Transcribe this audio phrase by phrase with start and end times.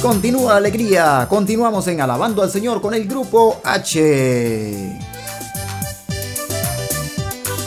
[0.00, 1.26] continúa la alegría.
[1.28, 4.98] Continuamos en Alabando al Señor con el grupo H.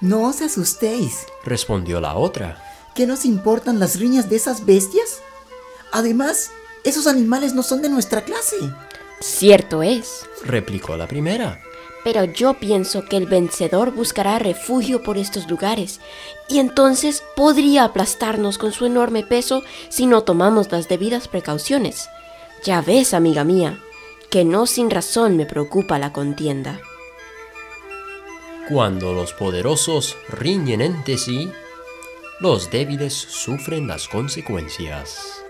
[0.00, 2.62] No os asustéis, respondió la otra.
[2.96, 5.20] ¿Qué nos importan las riñas de esas bestias?
[5.92, 6.50] Además,
[6.82, 8.56] esos animales no son de nuestra clase.
[9.20, 11.60] Cierto es, replicó la primera.
[12.04, 16.00] Pero yo pienso que el vencedor buscará refugio por estos lugares,
[16.48, 22.08] y entonces podría aplastarnos con su enorme peso si no tomamos las debidas precauciones.
[22.64, 23.78] Ya ves, amiga mía,
[24.30, 26.80] que no sin razón me preocupa la contienda.
[28.70, 31.52] Cuando los poderosos riñen entre sí,
[32.38, 35.42] los débiles sufren las consecuencias.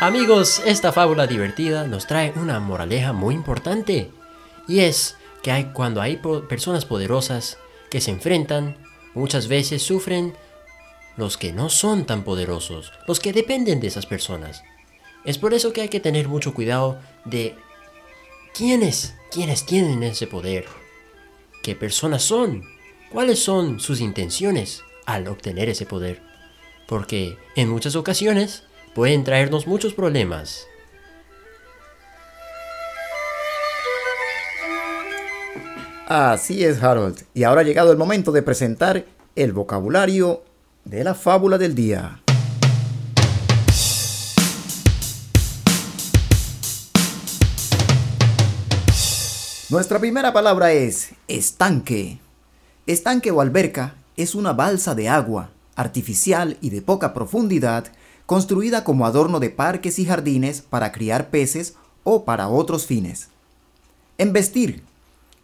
[0.00, 4.10] Amigos, esta fábula divertida nos trae una moraleja muy importante.
[4.66, 6.16] Y es que cuando hay
[6.48, 7.58] personas poderosas
[7.90, 8.76] que se enfrentan,
[9.14, 10.34] muchas veces sufren
[11.16, 14.62] los que no son tan poderosos, los que dependen de esas personas.
[15.24, 17.56] Es por eso que hay que tener mucho cuidado de
[18.56, 20.64] quiénes, quiénes tienen ese poder,
[21.62, 22.62] qué personas son,
[23.12, 26.22] cuáles son sus intenciones al obtener ese poder.
[26.88, 28.62] Porque en muchas ocasiones
[28.94, 30.66] pueden traernos muchos problemas.
[36.06, 37.24] Así es, Harold.
[37.34, 40.44] Y ahora ha llegado el momento de presentar el vocabulario
[40.84, 42.22] de la fábula del día.
[49.68, 52.20] Nuestra primera palabra es estanque.
[52.86, 57.86] Estanque o alberca es una balsa de agua artificial y de poca profundidad
[58.26, 63.26] construida como adorno de parques y jardines para criar peces o para otros fines.
[64.18, 64.84] Embestir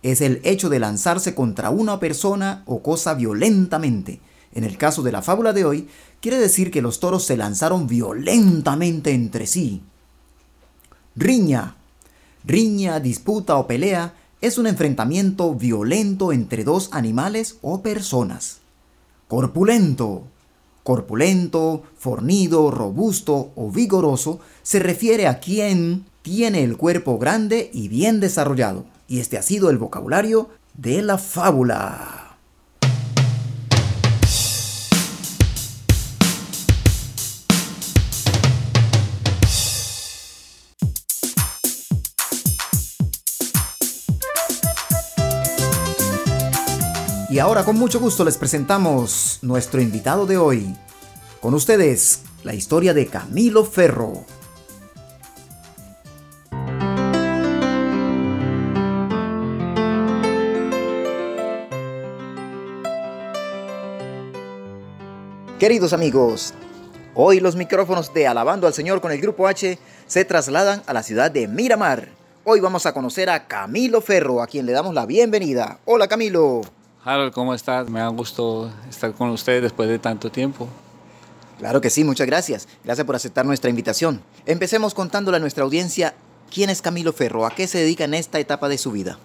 [0.04, 4.20] es el hecho de lanzarse contra una persona o cosa violentamente.
[4.54, 5.88] En el caso de la fábula de hoy,
[6.20, 9.82] quiere decir que los toros se lanzaron violentamente entre sí.
[11.16, 11.74] Riña.
[12.44, 18.58] Riña, disputa o pelea es un enfrentamiento violento entre dos animales o personas.
[19.28, 20.24] Corpulento
[20.82, 28.18] Corpulento, fornido, robusto o vigoroso se refiere a quien tiene el cuerpo grande y bien
[28.18, 28.84] desarrollado.
[29.06, 32.21] Y este ha sido el vocabulario de la fábula.
[47.32, 50.76] Y ahora con mucho gusto les presentamos nuestro invitado de hoy.
[51.40, 54.26] Con ustedes, la historia de Camilo Ferro.
[65.58, 66.52] Queridos amigos,
[67.14, 71.02] hoy los micrófonos de Alabando al Señor con el Grupo H se trasladan a la
[71.02, 72.10] ciudad de Miramar.
[72.44, 75.78] Hoy vamos a conocer a Camilo Ferro, a quien le damos la bienvenida.
[75.86, 76.60] Hola Camilo.
[77.04, 77.90] Harold, ¿cómo estás?
[77.90, 80.68] Me da gusto estar con ustedes después de tanto tiempo.
[81.58, 82.68] Claro que sí, muchas gracias.
[82.84, 84.22] Gracias por aceptar nuestra invitación.
[84.46, 86.14] Empecemos contándole a nuestra audiencia
[86.52, 89.18] quién es Camilo Ferro, a qué se dedica en esta etapa de su vida.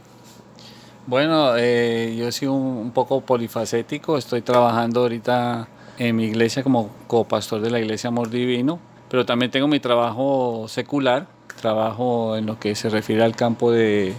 [1.05, 5.67] Bueno, eh, yo soy un, poco polifacético, estoy trabajando ahorita
[5.99, 8.79] en mi iglesia como copastor de la iglesia Amor Divino,
[9.09, 11.27] pero también tengo mi trabajo secular,
[11.61, 14.15] trabajo en lo que se refiere al campo de,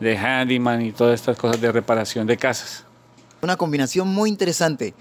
[0.00, 2.84] de handyman y todas estas cosas de reparación de casas.
[3.42, 4.94] Una combinación muy interesante.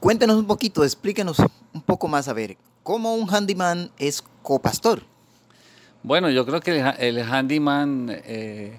[0.00, 5.02] Cuéntenos un poquito, explíquenos un poco más a ver, ¿cómo un handyman es copastor?
[6.02, 8.78] Bueno, yo creo que el, handyman eh,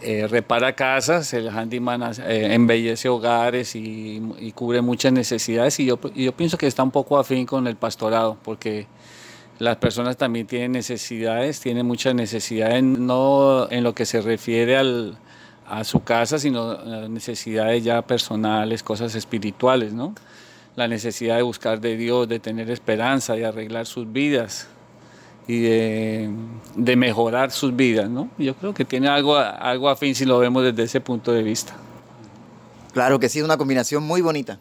[0.00, 6.32] eh, repara casas, el handyman eh, embellece hogares y, cubre muchas necesidades y yo, yo
[6.32, 8.86] pienso que está un poco afín con el pastorado porque
[9.58, 15.18] las personas también tienen necesidades, tienen muchas necesidades, no en lo que se refiere al,
[15.68, 20.14] a su casa, sino necesidades ya personales, cosas espirituales, ¿no?
[20.76, 24.68] La necesidad de buscar de Dios, de tener esperanza, de arreglar sus vidas
[25.46, 28.28] y de, mejorar sus vidas, ¿no?
[28.38, 31.74] Yo creo que tiene algo, algo afín si lo vemos desde ese punto de vista.
[32.92, 34.58] Claro que sí, una combinación muy bonita.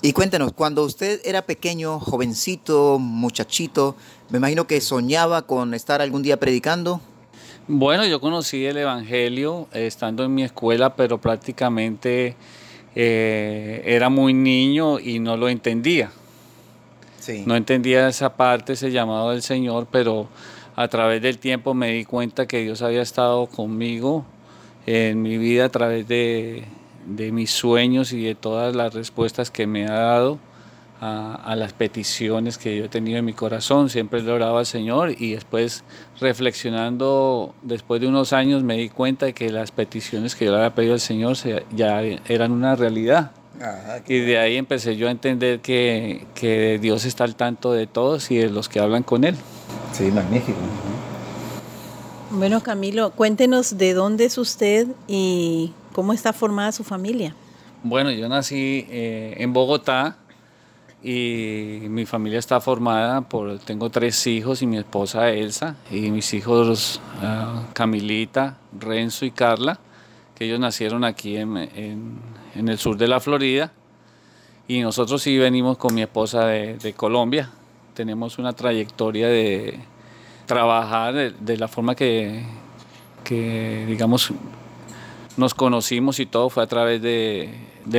[0.00, 3.94] Y cuéntenos, cuando usted era pequeño, jovencito, muchachito,
[4.30, 7.00] me imagino que soñaba con estar algún día predicando.
[7.68, 12.34] Bueno, yo conocí el Evangelio eh, estando en mi escuela, pero prácticamente
[12.96, 16.10] eh, era muy niño y no lo entendía.
[17.46, 20.26] No entendía esa parte, ese llamado del Señor, pero
[20.74, 24.24] a través del tiempo me di cuenta que Dios había estado conmigo
[24.86, 26.64] en mi vida a través de,
[27.06, 30.40] mis sueños y de todas las respuestas que me ha dado
[31.02, 33.90] a, las peticiones que yo he tenido en mi corazón.
[33.90, 35.82] Siempre le oraba al Señor y después
[36.20, 40.58] reflexionando, después de unos años me di cuenta de que las peticiones que yo le
[40.58, 41.36] había pedido al Señor
[41.74, 43.32] ya eran una realidad
[44.08, 48.30] y de ahí empecé yo a entender que, que, Dios está al tanto de todos
[48.30, 49.36] y de los que hablan con Él.
[49.92, 50.58] Sí, magnífico.
[52.30, 57.36] Bueno, Camilo, cuéntenos de dónde es usted y cómo está formada su familia.
[57.84, 60.16] Bueno, yo nací eh, en Bogotá
[61.02, 66.32] y mi familia está formada por, tengo tres hijos y mi esposa Elsa y mis
[66.34, 69.78] hijos ah, Camilita, Renzo y Carla,
[70.34, 71.56] que ellos nacieron aquí en,
[72.54, 73.72] en el sur de la Florida.
[74.68, 77.50] Y nosotros sí venimos con mi esposa de, Colombia.
[77.94, 79.78] Tenemos una trayectoria de
[80.46, 82.44] trabajar de, la forma que,
[83.24, 84.32] que, digamos,
[85.36, 87.50] nos conocimos y todo fue a través de,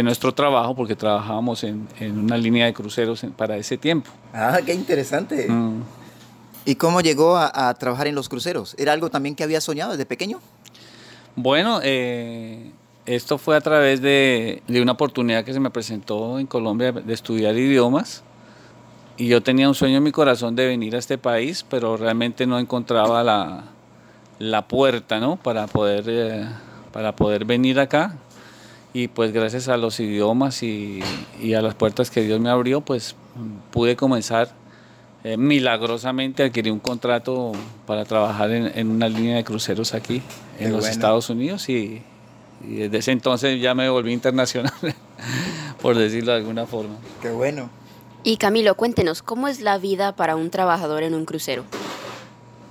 [0.03, 4.12] nuestro trabajo, porque trabajábamos en, una línea de cruceros para ese tiempo.
[4.33, 5.47] Ah, qué interesante.
[5.50, 5.81] Mm.
[6.65, 8.75] ¿Y cómo llegó a, a, trabajar en los cruceros?
[8.77, 10.39] ¿Era algo también que había soñado desde pequeño?
[11.35, 12.71] Bueno, eh,
[13.06, 17.56] esto fue a través de, una oportunidad que se me presentó en Colombia de estudiar
[17.56, 18.24] idiomas.
[19.18, 22.47] Y yo tenía un sueño en mi corazón de venir a este país, pero realmente
[22.47, 23.24] no encontraba
[24.39, 25.36] la, puerta ¿no?
[25.38, 26.47] para, poder, eh,
[26.93, 28.15] para poder venir acá.
[28.93, 31.01] Y pues gracias a los idiomas y,
[31.57, 33.15] a las puertas que Dios me abrió, pues
[33.71, 34.49] pude comenzar
[35.23, 37.51] eh, milagrosamente adquirir un contrato
[37.87, 40.21] para trabajar en, una línea de cruceros aquí
[40.59, 42.03] en los Estados Unidos y,
[42.63, 44.73] y desde ese entonces ya me volví internacional,
[45.81, 46.95] por decirlo de alguna forma.
[47.21, 47.69] Qué bueno.
[48.23, 51.63] Y Camilo, cuéntenos, ¿cómo es la vida para un trabajador en un crucero?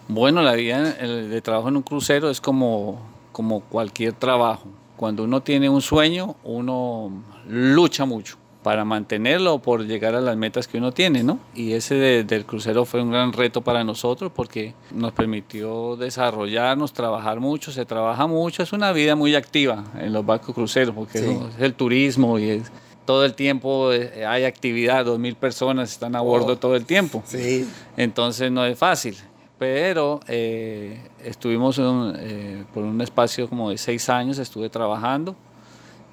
[0.08, 3.00] Bueno, la vida de trabajo en un crucero es como,
[3.32, 4.69] como cualquier trabajo.
[4.96, 7.11] Cuando uno tiene un sueño, uno
[7.49, 11.40] lucha mucho para mantenerlo o por llegar a las metas que uno tiene, ¿no?
[11.55, 17.41] Y ese del crucero fue un gran reto para nosotros porque nos permitió desarrollarnos, trabajar
[17.41, 21.60] mucho, se trabaja mucho, es una vida muy activa en los barcos cruceros porque es
[21.60, 22.70] el turismo y es,
[23.05, 26.56] todo el tiempo eh, hay actividad, dos mil personas están a bordo oh.
[26.56, 27.22] todo el tiempo.
[27.27, 27.69] Sí.
[27.96, 29.17] Entonces no es fácil,
[29.62, 35.36] pero eh, estuvimos eh, por un espacio como de seis años, estuve trabajando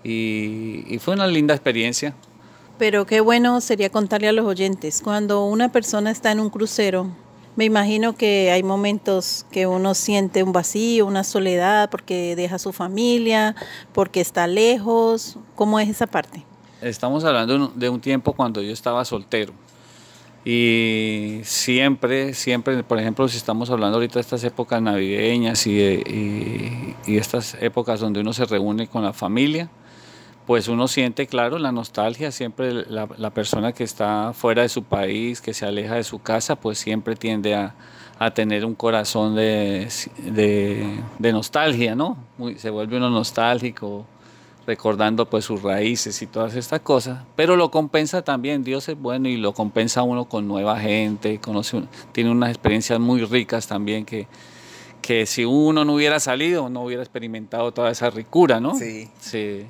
[0.04, 2.14] y, y fue una linda experiencia
[2.78, 7.08] pero qué bueno sería contarle a los oyentes, cuando una persona está en un crucero,
[7.56, 12.60] me imagino que hay momentos que uno siente un vacío, una soledad, porque deja a
[12.60, 13.56] su familia,
[13.94, 15.38] porque está lejos.
[15.56, 16.46] ¿Cómo es esa parte?
[16.82, 19.54] Estamos hablando de un tiempo cuando yo estaba soltero.
[20.46, 26.96] Y siempre, siempre, por ejemplo, si estamos hablando ahorita de estas épocas navideñas y, y,
[27.06, 29.70] y estas épocas donde uno se reúne con la familia,
[30.50, 35.42] pues uno siente, claro, la nostalgia, siempre la, persona que está fuera de su país,
[35.42, 37.76] que se aleja de su casa, pues siempre tiende a,
[38.34, 39.88] tener un corazón de,
[41.20, 42.18] nostalgia, ¿no?
[42.58, 44.08] se vuelve uno nostálgico,
[44.70, 49.28] recordando pues sus raíces y todas estas cosas, pero lo compensa también, Dios es bueno
[49.28, 54.28] y lo compensa uno con nueva gente, conoce, tiene unas experiencias muy ricas también que,
[55.02, 58.76] que si uno no hubiera salido, no hubiera experimentado toda esa ricura, ¿no?
[58.76, 59.10] Sí.
[59.20, 59.66] Sí.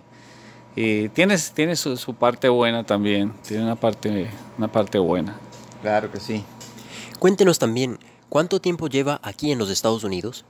[0.75, 5.39] Y tiene, tiene su, parte buena también, tiene una parte, una parte buena.
[5.82, 6.44] Claro que sí.
[7.20, 10.44] Cuéntenos también, ¿cuánto tiempo lleva aquí en los Estados Unidos?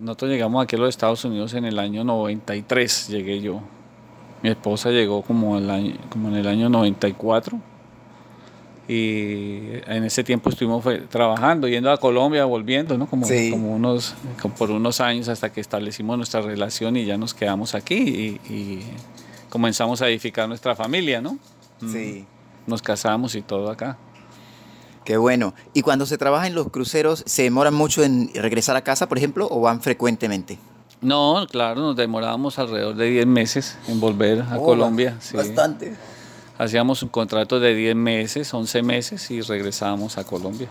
[0.00, 3.60] Nosotros llegamos aquí a los Estados Unidos en el año 93, llegué yo.
[4.42, 7.60] Mi esposa llegó como, el año, como en el año 94
[8.88, 13.06] y en ese tiempo estuvimos trabajando, yendo a Colombia, volviendo, ¿no?
[13.06, 14.14] Como, como unos,
[14.58, 18.82] por unos años hasta que establecimos nuestra relación y ya nos quedamos aquí y,
[19.48, 21.36] comenzamos a edificar nuestra familia, ¿no?
[21.86, 22.24] Sí.
[22.66, 23.98] Nos casamos y todo acá.
[25.04, 25.54] Qué bueno.
[25.74, 29.18] ¿Y cuando se trabaja en los cruceros, se demoran mucho en regresar a casa, por
[29.18, 30.58] ejemplo, o van frecuentemente?
[31.00, 35.18] No, claro, nos demorábamos alrededor de 10 meses en volver a oh, Colombia.
[35.34, 35.96] Bastante.
[36.58, 40.68] Hacíamos un contrato de 10 meses, 11 meses y regresábamos a Colombia.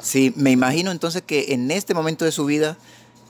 [0.00, 2.76] Sí, me imagino entonces que en este momento de su vida,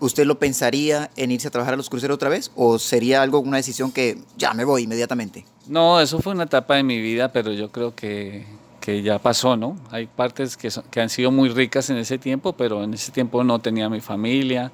[0.01, 2.51] ¿usted lo pensaría en irse a trabajar a los cruceros otra vez?
[2.57, 5.45] ¿O sería algo, una decisión que ya me voy inmediatamente?
[5.69, 8.45] No, eso fue una etapa de mi vida, pero yo creo que,
[8.85, 9.79] que ya pasó, ¿no?
[9.91, 13.43] Hay partes que, que han sido muy ricas en ese tiempo, pero en ese tiempo
[13.43, 14.73] no tenía mi familia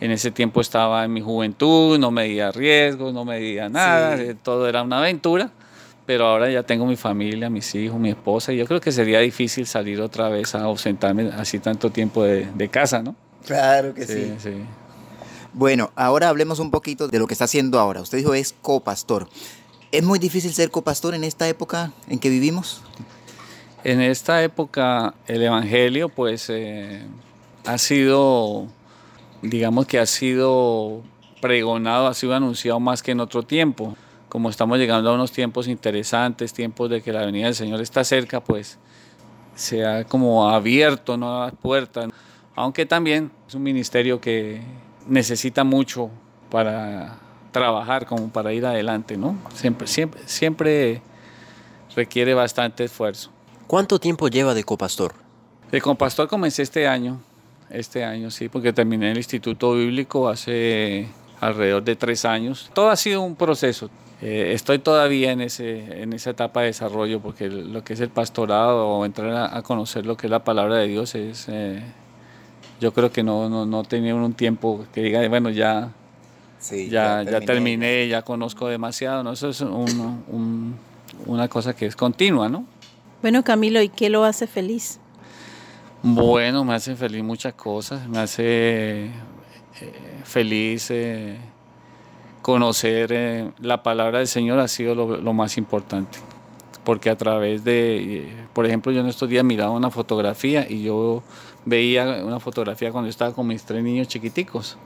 [0.00, 4.68] en ese tiempo estaba en mi juventud, no medía riesgos, no medía nada, eh, todo
[4.68, 5.50] era una aventura,
[6.04, 9.20] pero ahora ya tengo mi familia, mis hijos, mi esposa, y yo creo que sería
[9.20, 13.14] difícil salir otra vez a ausentarme así tanto tiempo de, casa, ¿no?
[13.46, 14.52] Claro que sí, sí.
[15.52, 18.00] Bueno, ahora hablemos un poquito de lo que está haciendo ahora.
[18.00, 19.28] Usted dijo es copastor.
[19.92, 22.82] ¿Es muy difícil ser copastor en esta época en que vivimos?
[23.84, 27.02] En esta época el Evangelio pues eh,
[27.66, 28.66] ha sido
[29.42, 31.02] digamos que ha sido
[31.42, 33.94] pregonado, ha sido anunciado más que en otro tiempo.
[34.30, 38.02] Como estamos llegando a unos tiempos interesantes, tiempos de que la venida del Señor está
[38.02, 38.78] cerca, pues
[39.54, 42.08] se ha como abierto nuevas puertas,
[42.56, 44.62] aunque también es un ministerio que
[45.06, 46.10] necesita mucho
[46.50, 47.18] para
[47.52, 49.36] trabajar, como para ir adelante, ¿no?
[49.54, 51.02] Siempre, siempre, siempre
[51.94, 53.33] requiere bastante esfuerzo.
[53.66, 55.14] ¿Cuánto tiempo lleva de copastor?
[55.70, 57.20] De copastor comencé este año,
[57.70, 61.08] este año, sí, porque terminé el Instituto Bíblico hace
[61.40, 62.70] alrededor de tres años.
[62.74, 63.90] Todo ha sido un proceso.
[64.22, 68.10] Eh, estoy todavía en, ese, en esa etapa de desarrollo porque lo que es el
[68.10, 71.46] pastorado o entrar a, conocer lo que es la palabra de Dios es...
[71.48, 71.82] Eh,
[72.80, 75.90] yo creo que no, no, no tenía un tiempo que diga, bueno, ya,
[76.70, 78.08] ya, ya, terminé.
[78.08, 79.32] ya conozco demasiado, ¿no?
[79.32, 79.60] Eso es
[81.26, 82.66] una cosa que es continua, ¿no?
[83.24, 85.00] Bueno, Camilo, ¿y qué lo hace feliz?
[86.02, 88.06] Bueno, me hace feliz muchas cosas.
[88.06, 89.10] Me hace eh,
[90.24, 91.38] feliz eh,
[92.42, 96.18] conocer eh, la palabra del Señor ha sido lo, más importante.
[96.84, 101.22] Porque a través de, por ejemplo, yo en estos días miraba una fotografía y yo
[101.64, 104.76] veía una fotografía cuando yo estaba con mis tres niños chiquiticos.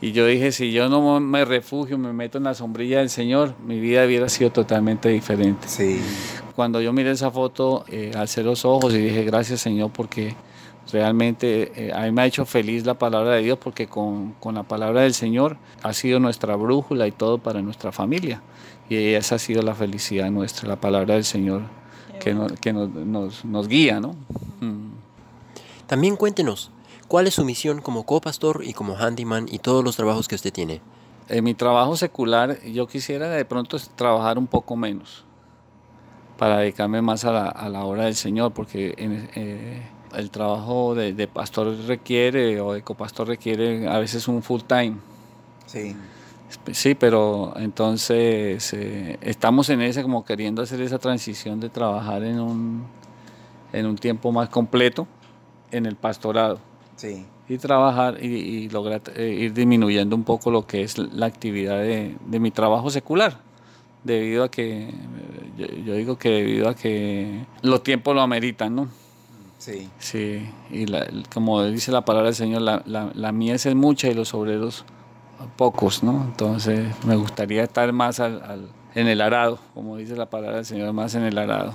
[0.00, 3.56] Y yo dije, si yo no me refugio, me meto en la sombrilla del Señor,
[3.66, 5.66] mi vida hubiera sido totalmente diferente.
[5.66, 6.00] Sí
[6.56, 10.34] cuando yo miré esa foto, eh, alcé los ojos y dije, gracias Señor, porque
[10.90, 14.62] realmente eh, a mí me ha hecho feliz la palabra de Dios, porque con, la
[14.62, 18.40] palabra del Señor ha sido nuestra brújula y todo para nuestra familia.
[18.88, 21.62] Y esa ha sido la felicidad nuestra, la palabra del Señor,
[22.20, 24.16] que, que nos, guía, ¿no?
[24.60, 24.92] Mm.
[25.86, 26.70] También cuéntenos,
[27.06, 30.54] ¿cuál es su misión como copastor y como handyman y todos los trabajos que usted
[30.54, 30.80] tiene?
[31.28, 35.25] En mi trabajo secular yo quisiera de pronto trabajar un poco menos
[36.38, 39.82] para dedicarme más a la, a la obra del Señor, porque eh,
[40.14, 44.96] el trabajo de, pastor requiere, o de copastor requiere a veces un full time.
[45.66, 45.96] Sí.
[46.72, 52.40] Sí, pero entonces eh, estamos en ese, como queriendo hacer esa transición de trabajar en
[52.40, 52.84] un,
[53.72, 55.08] en un tiempo más completo
[55.72, 56.60] en el pastorado.
[56.94, 57.26] Sí.
[57.48, 62.16] Y trabajar y, lograr eh, ir disminuyendo un poco lo que es la actividad de,
[62.26, 63.45] de mi trabajo secular
[64.06, 64.92] debido a que,
[65.56, 68.88] yo, digo que debido a que los tiempos lo ameritan, ¿no?
[69.58, 69.88] Sí.
[69.98, 70.86] Sí, y
[71.32, 74.84] como dice la palabra del Señor, la, la, la mies es mucha y los obreros
[75.56, 76.22] pocos, ¿no?
[76.24, 80.92] Entonces me gustaría estar más al, en el arado, como dice la palabra del Señor,
[80.92, 81.74] más en el arado.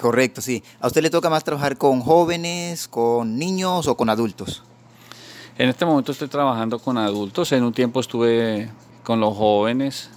[0.00, 0.62] Correcto, sí.
[0.80, 4.62] ¿A usted le toca más trabajar con jóvenes, con niños o con adultos?
[5.56, 7.52] En este momento estoy trabajando con adultos.
[7.52, 8.68] En un tiempo estuve
[9.04, 10.10] con los jóvenes,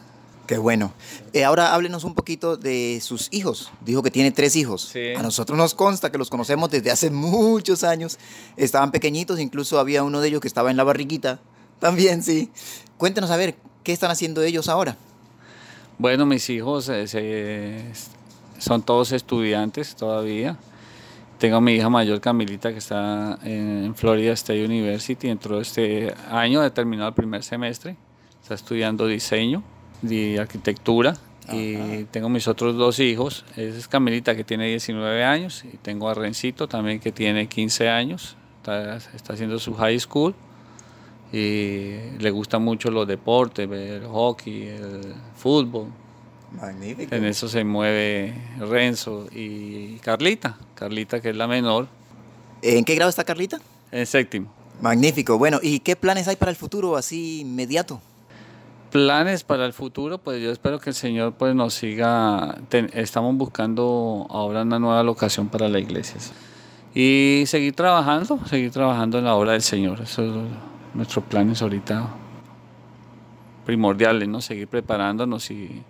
[0.48, 0.94] Qué bueno.
[1.34, 3.70] Eh, ahora háblenos un poquito de sus hijos.
[3.86, 4.94] Dijo que tiene tres hijos.
[5.18, 8.18] A nosotros nos consta que los conocemos desde hace muchos años.
[8.56, 11.42] Estaban pequeñitos, incluso había uno de ellos que estaba en la barriguita.
[11.80, 12.50] También, sí.
[12.98, 14.96] Cuéntenos a ver, ¿qué están haciendo ellos ahora?
[15.98, 17.92] Bueno, mis hijos eh,
[18.58, 20.58] son todos estudiantes todavía.
[21.40, 25.28] Tengo a mi hija mayor Camilita que está en Florida State University.
[25.28, 27.98] Entró este año, ha terminado el primer semestre.
[28.42, 29.62] Está estudiando diseño
[30.02, 31.16] de arquitectura
[31.52, 33.46] y tengo mis otros dos hijos.
[33.56, 37.90] Esa es Camilita que tiene 19 años y tengo a Rencito también que tiene 15
[37.90, 38.36] años.
[38.58, 40.36] Está, está haciendo su high school
[41.32, 45.88] y le gusta mucho los deportes, el hockey, el fútbol.
[46.52, 47.14] Magnífico.
[47.14, 50.58] En eso se mueve Renzo y Carlita.
[50.76, 51.88] Carlita, que es la menor,
[52.62, 53.60] ¿En qué grado está Carlita?
[53.92, 54.52] en séptimo.
[54.82, 55.38] Magnífico.
[55.38, 58.02] Bueno, ¿y qué planes hay para el futuro así inmediato?
[59.02, 62.58] Planes para el futuro, pues yo espero que el Señor pues nos siga.
[62.68, 66.16] ten- estamos buscando ahora una nueva locación para la iglesia.
[66.96, 70.02] Y seguir trabajando, seguir trabajando en la obra del Señor.
[70.02, 70.48] Esos son
[70.96, 72.08] nuestros planes ahorita
[73.68, 74.42] primordiales, ¿no?
[74.42, 75.84] Seguir preparándonos y,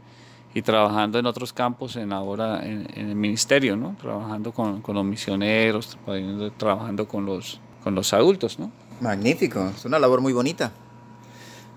[0.53, 3.95] y trabajando en otros campos en la obra, en, en el ministerio, ¿no?
[4.01, 5.97] Trabajando con, con los misioneros,
[6.57, 8.69] trabajando con los, con los adultos, ¿no?
[8.99, 10.73] Magnífico, es una labor muy bonita.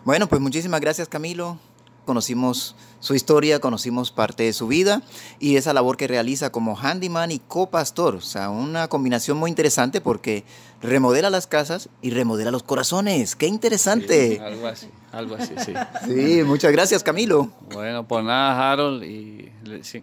[0.04, 1.58] Bueno, pues muchísimas gracias Camilo.
[2.06, 5.02] Conocimos su historia, conocimos parte de su vida
[5.38, 8.16] y esa labor que realiza como handyman y copastor.
[8.16, 10.44] O sea, una combinación muy interesante porque
[10.80, 13.36] remodela las casas y remodela los corazones.
[13.36, 14.40] ¡Qué interesante!
[14.40, 15.74] Algo así, algo así, sí.
[16.06, 17.50] Sí, muchas gracias Camilo.
[17.72, 19.52] Bueno, pues nada, Harold, y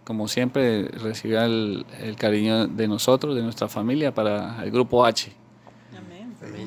[0.04, 5.34] como siempre, reciba el, el cariño de nosotros, de nuestra familia, para el grupo H.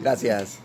[0.02, 0.60] Gracias.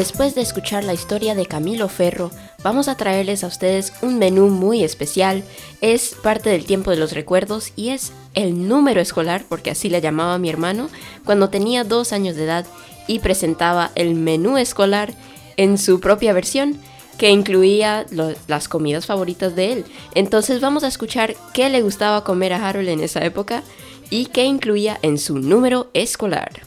[0.00, 2.30] Después de escuchar la historia de Camilo Ferro,
[2.62, 5.44] vamos a traerles a ustedes un menú muy especial.
[5.82, 10.00] Es parte del tiempo de los recuerdos y es el número escolar, porque así le
[10.00, 10.88] llamaba mi hermano,
[11.26, 12.64] cuando tenía dos años de edad
[13.08, 15.12] y presentaba el menú escolar
[15.58, 16.78] en su propia versión
[17.18, 18.06] que incluía
[18.48, 19.84] las comidas favoritas de él.
[20.14, 23.62] Entonces vamos a escuchar qué le gustaba comer a Harold en esa época
[24.08, 26.62] y qué incluía en su número escolar.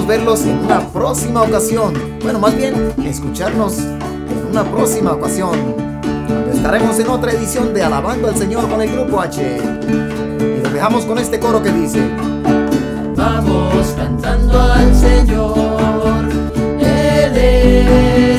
[0.07, 1.95] verlos en una próxima ocasión.
[2.23, 5.75] Bueno, más bien, escucharnos en una próxima ocasión.
[6.53, 9.59] Estaremos en otra edición de Alabando al Señor con el Grupo H.
[10.41, 12.01] Y nos dejamos con este coro que dice:
[13.17, 16.29] Vamos cantando al Señor.
[16.81, 18.38] Él es